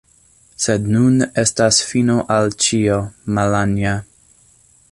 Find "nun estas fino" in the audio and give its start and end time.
0.93-2.15